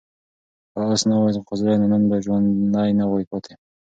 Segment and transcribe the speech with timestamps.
[0.71, 3.53] که آس نه وای خوځېدلی نو نن به ژوندی نه وای پاتې.